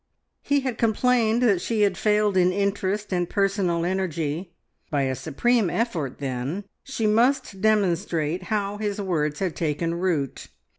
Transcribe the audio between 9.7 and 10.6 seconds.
root.